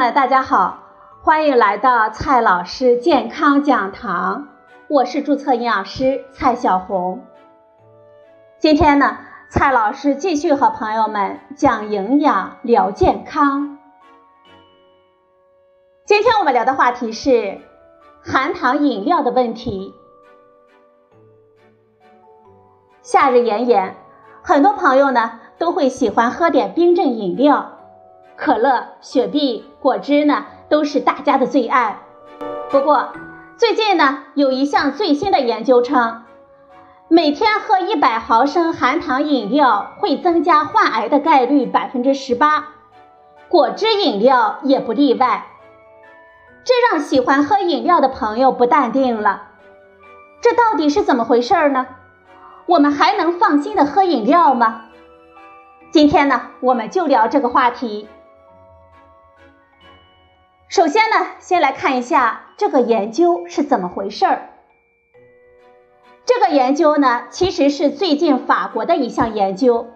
[0.00, 0.78] 们，大家好，
[1.20, 4.48] 欢迎来到蔡老师健康讲堂，
[4.88, 7.26] 我是注册营养师蔡小红。
[8.58, 9.18] 今天呢，
[9.50, 13.76] 蔡老师继续和朋友们讲营养聊健康。
[16.06, 17.60] 今天我们聊的话题是
[18.24, 19.94] 含糖饮料的问题。
[23.02, 23.96] 夏日炎炎，
[24.42, 27.72] 很多朋友呢都会喜欢喝点冰镇饮料。
[28.40, 31.98] 可乐、雪碧、果汁呢，都是大家的最爱。
[32.70, 33.10] 不过，
[33.58, 36.22] 最近呢，有一项最新的研究称，
[37.08, 42.68] 每天喝一百毫升含糖饮料会增加患癌的概率百分之十八，
[43.50, 45.44] 果汁饮料也不例外。
[46.64, 49.48] 这让喜欢喝饮料的朋友不淡定了。
[50.40, 51.86] 这到底是怎么回事呢？
[52.64, 54.86] 我们还能放心的喝饮料吗？
[55.90, 58.08] 今天呢，我们就聊这个话题。
[60.70, 64.50] 首先呢，先来看一下这个研究是怎么回事儿。
[66.24, 69.88] 这个研究呢，其实是最近法国的一项研究。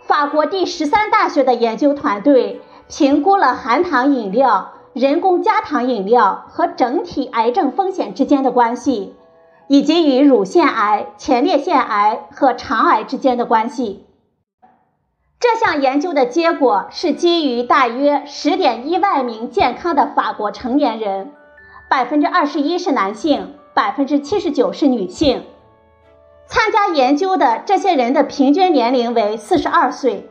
[0.00, 9.14] 法国第十三大学的研究团队评估了含糖饮料、人工加糖饮料和整体癌症风险之间的关系，
[9.68, 14.06] 以及与乳腺癌、前列腺癌和肠癌之间的关系。
[15.42, 21.32] 这项研究的结果是基于大约十点一万名健康的法国成年人，
[21.90, 25.42] 百分之二十一是男性，百分之七十九是女性。
[26.46, 30.30] 参加研究的这些人的平均年龄为四十二岁。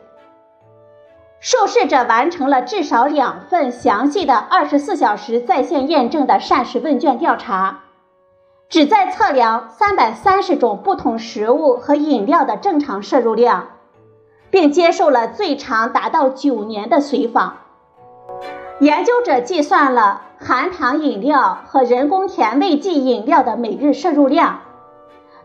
[1.40, 7.80] 受试者完成了至少两份详细的二十四小时在线验证的膳食问卷调查，
[8.70, 13.71] 旨在测量三百三十种不同食物和饮料的正常摄入量。
[14.52, 17.56] 并接受了最长达到九年的随访。
[18.80, 24.60] 研究者计算了含糖饮料和人工甜味剂饮料的每日摄入量，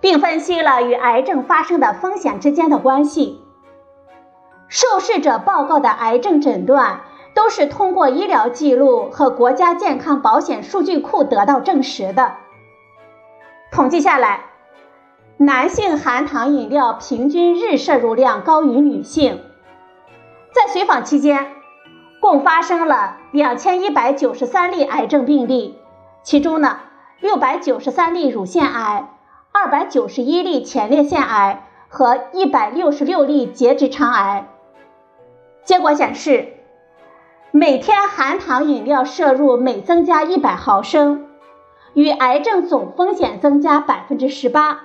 [0.02, 3.42] 并分析了与癌症发生的风险之间的关系。
[4.68, 7.00] 受试者报告的癌症诊断
[7.34, 12.34] 都是通过医疗记录和国家健康保险数据库得到证实的。
[13.72, 14.42] 统计下来。
[15.40, 19.40] 男性含糖饮料平均日摄入量高于女性。
[20.52, 21.54] 在随访期间，
[22.20, 25.78] 共发生了两千一百九十三例癌症病例，
[26.24, 26.80] 其中呢，
[27.20, 29.14] 六百九十三例乳腺癌，
[29.52, 34.48] 二百九十一例前列腺癌和一百六十六例结直肠癌。
[35.64, 36.54] 结果显示，
[37.52, 41.28] 每天含糖饮料摄入每增加一百毫升，
[41.94, 44.80] 与癌症总风险增加百分之十八。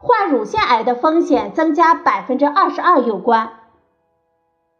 [0.00, 3.50] 患乳腺癌的风险增加百分之二十二有关。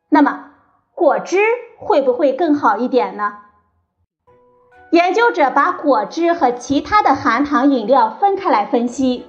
[0.09, 0.51] 那么，
[0.95, 1.39] 果汁
[1.77, 3.39] 会不会更好一点呢？
[4.91, 9.27] 研究者把果汁和其他的含糖饮料分开来分析，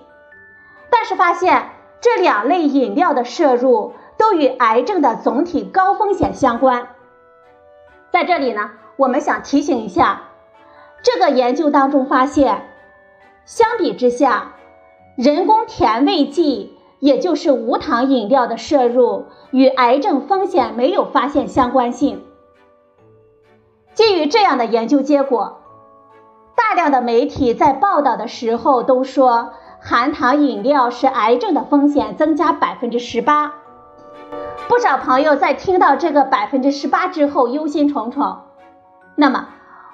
[0.92, 6.90] 但是发现这两类饮料的摄入都与癌症的总体高风险相关。
[8.12, 10.22] 在这里呢，我们想提醒一下，
[11.02, 12.70] 这个研究当中发现，
[13.44, 14.54] 相比之下。
[15.20, 22.24] 人工甜味剂，也就是无糖饮料的摄入与癌症风险没有发现相关性。
[23.94, 25.58] 基于这样的研究结果，
[26.56, 33.56] 大量的媒体在报道的时候都说含糖饮料使癌症的风险增加百分之十八。
[34.70, 38.38] 不少朋友在听到这个百分之十八之后忧心忡忡。
[39.16, 39.50] 那么，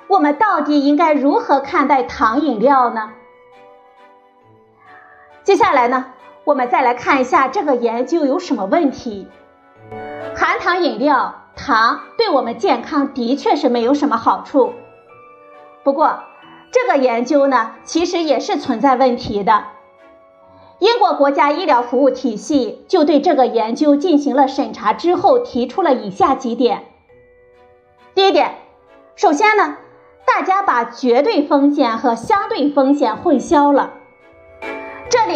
[0.07, 3.09] 我们到底应该如何看待糖饮料呢？
[5.45, 6.07] 接下来呢，
[6.43, 9.27] 我们再来看一下这个研究有什么问题。
[10.35, 14.73] 含糖饮料糖对我们健康的确是没有什么好处。
[15.83, 16.23] 不过，
[16.71, 19.65] 这个研究呢，其实也是存在问题的。
[20.79, 26.85] 英国国家医疗服务体系就对这个研究进行了审查之后，提出了以下几点。
[28.15, 28.55] 第一点，
[29.15, 29.77] 首先呢，
[30.25, 33.93] 大家把绝对风险和相对风险混淆了。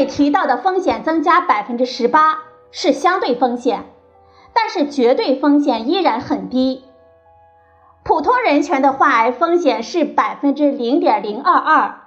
[0.06, 2.40] 提到的风险增加百分之十八
[2.72, 3.86] 是相对风险，
[4.54, 6.84] 但是绝对风险依然很低。
[8.04, 12.02] 普通人群的患癌风险是百分之零点零二二，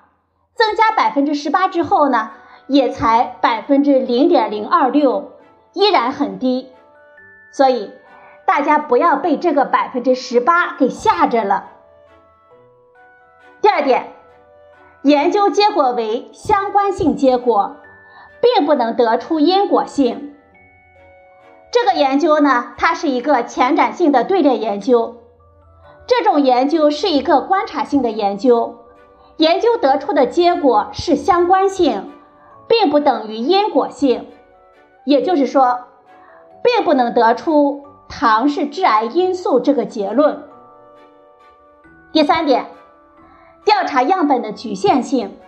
[0.54, 2.30] 增加百分之十八之后呢，
[2.66, 5.32] 也才百分之零点零二六，
[5.72, 6.72] 依然很低。
[7.52, 7.92] 所以
[8.46, 11.70] 大家不要被这个百分之十八给吓着了。
[13.60, 14.12] 第二点。
[15.04, 17.74] 研究结果为相关性结果，
[18.42, 20.34] 并不能得出因果性。
[21.70, 25.16] 这个研究呢，它是一个前瞻性的队列研究，
[26.06, 28.80] 这种研究是一个观察性的研究，
[29.36, 32.10] 研究得出的结果是相关性，
[32.68, 34.26] 并不等于因果性。
[35.04, 35.84] 也就是说，
[36.62, 40.42] 并不能得出糖是致癌因素这个结论。
[42.12, 42.66] 第三点，
[43.64, 45.38] 调查样本的局限性。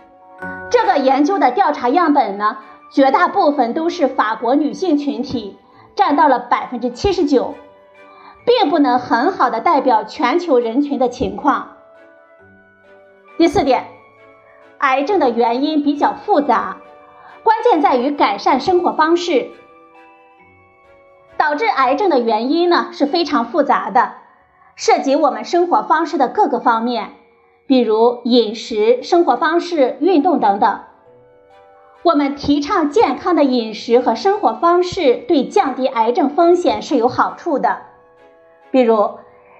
[0.71, 2.57] 这个研究的调查样本呢，
[2.91, 5.57] 绝大部分都是法国女性群体，
[5.95, 7.55] 占到了百分之七十九，
[8.45, 11.77] 并不能很好的代表全球人群的情况。
[13.37, 13.85] 第四点，
[14.77, 16.77] 癌症的原因比较复杂，
[17.43, 19.49] 关键在于改善生活方式。
[21.37, 24.13] 导致癌症的原因呢是非常复杂的，
[24.75, 27.11] 涉及我们生活方式的各个方面，
[27.67, 30.79] 比如饮食、生活方式、运动等等。
[32.05, 37.81] 我们提倡健康的饮食和生活方式，对降低癌症风险是有好处的。
[38.69, 39.17] 比如，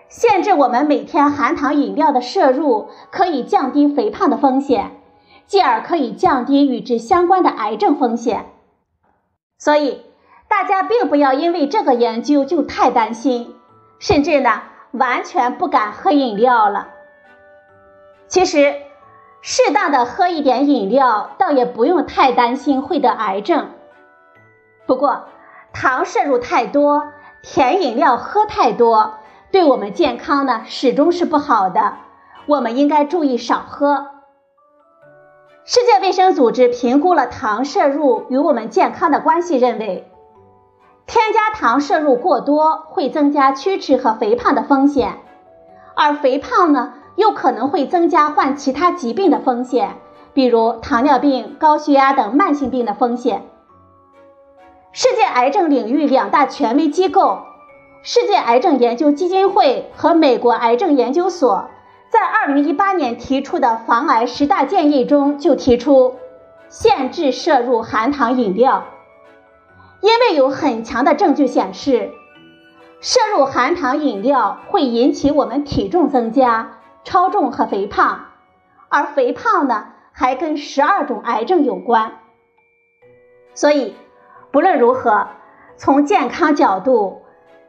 [0.10, 4.92] 限制我们每天含糖饮料的摄入，可以降低肥胖的风险，
[5.48, 8.46] 进而可以降低与之相关的癌症风险。
[9.58, 10.02] 所以。
[10.48, 13.56] 大家并不要因为这个研究就太担心，
[13.98, 16.90] 甚至呢完全不敢喝饮料了。
[18.28, 18.76] 其实，
[19.48, 23.70] 适当的喝一点饮料，倒也不用太担心会得癌症。
[24.88, 25.26] 不过，
[25.72, 27.12] 糖摄入太多，
[27.44, 29.20] 甜饮料喝太多，
[29.52, 31.94] 对我们健康呢始终是不好的。
[32.48, 34.08] 我们应该注意少喝。
[35.64, 40.12] 世界卫生组织评估了糖摄入与我们健康的关系，认为。
[41.06, 45.20] 添加糖摄入过多会增加龋齿和肥胖的风险，
[45.94, 49.98] 而肥胖呢又可能会增加患其他疾病的风险，
[50.34, 53.44] 比如糖尿病、高血压等慢性病的风险。
[54.92, 57.40] 世界癌症领域两大权威机构——
[58.02, 61.70] 世界癌症研究基金会和美国癌症研究所，
[62.10, 66.16] 在2018年提出的防癌十大建议中就提出，
[66.70, 68.86] 限制摄入含糖饮料。
[70.02, 72.12] 因为有很强的证据显示，
[73.02, 76.75] 摄入含糖饮料会引起我们体重增加、
[77.06, 78.26] 超重和肥胖，
[78.90, 82.20] 而肥胖呢还跟十二种癌症有关。
[83.54, 83.96] 所以，
[84.52, 85.28] 不论如何，
[85.78, 87.22] 从健康角度，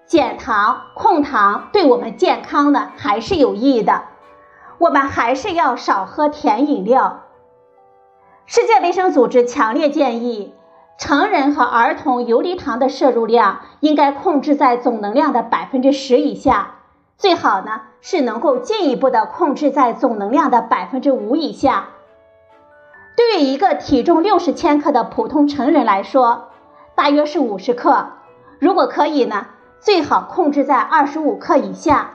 [0.06, 4.02] 减糖控糖对我们健康呢还是有益的。
[4.78, 7.22] 我们还是要少喝甜饮料。
[8.46, 10.54] 世界卫生组织强烈建议。
[10.98, 16.75] 成人和儿童游离糖的摄入量应该控制在总能量的百分之十以下，
[17.18, 21.88] 最好呢是能够进一步的控制在总能量的百分之五以下。
[23.16, 26.48] 对于一个体重六十千克的普通成人来说，
[26.94, 28.08] 大约是五十克，
[28.58, 29.46] 如果可以呢，
[29.80, 32.10] 最好控制在二十五克以下。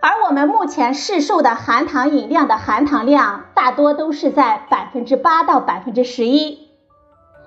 [0.00, 6.70] 而我们目前市售的含糖饮料的含糖量大多都是在百分之八到百分之十一，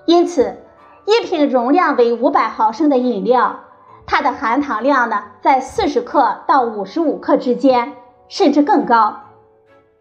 [0.06, 0.56] 因此，
[1.04, 3.63] 一瓶容量为五百毫升的饮料，
[4.06, 7.94] 它的含糖量呢在四十克到五十五克之间，
[8.28, 9.20] 甚至更高。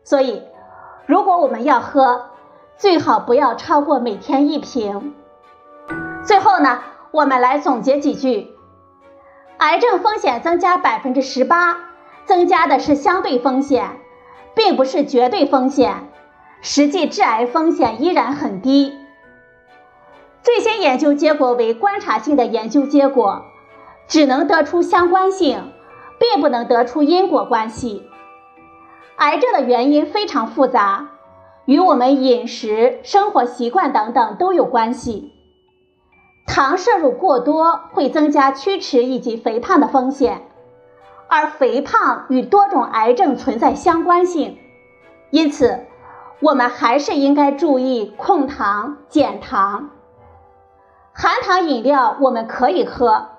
[0.03, 0.43] 所以，
[1.05, 2.29] 如果我们要喝，
[2.77, 5.13] 最好不要超过每天一瓶。
[6.25, 6.79] 最后呢，
[7.11, 8.49] 我们来总结几句：
[9.57, 11.77] 癌症风险增加百分之十八。
[12.25, 13.97] 增加的是相对风险，
[14.55, 16.07] 并不是绝对风险，
[16.61, 18.97] 实际致癌风险依然很低。
[20.41, 23.43] 最新研究结果为观察性的研究结果，
[24.07, 25.71] 只能得出相关性，
[26.19, 28.07] 并不能得出因果关系。
[29.17, 31.09] 癌症的原因非常复杂，
[31.65, 35.33] 与我们饮食、生活习惯等等都有关系。
[36.45, 40.47] 糖摄入过多会增加龋齿以及肥胖的风险。
[41.29, 44.59] 而肥胖与多种癌症存在相关性，
[45.31, 45.79] 因此
[46.41, 49.89] 我们还是应该注意控糖减糖。
[51.11, 53.29] 含糖饮料我们可以喝，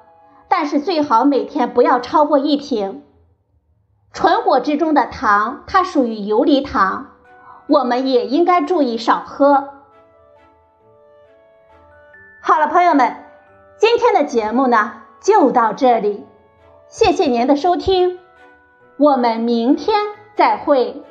[0.56, 3.02] 但是最好每天不要超过一瓶。
[4.12, 7.08] 纯果汁中的糖它属于游离糖，
[7.66, 9.70] 我们也应该注意少喝。
[12.40, 13.16] 好了，朋友们，
[13.78, 16.24] 今天的节目呢就到这里。
[16.86, 18.20] 谢谢您的收听，
[18.96, 19.96] 我们明天
[20.36, 21.02] 再会。